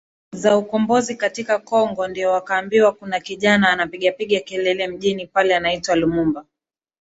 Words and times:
za 0.33 0.57
ukombozi 0.57 1.15
katika 1.15 1.59
Kongo 1.59 2.07
ndio 2.07 2.31
wakaambiwa 2.31 2.91
kuna 2.91 3.19
kijana 3.19 3.69
anapigapiga 3.69 4.39
kelele 4.39 4.87
mjini 4.87 5.27
pale 5.27 5.55
anaitwa 5.55 5.95
Lumumba 5.95 6.45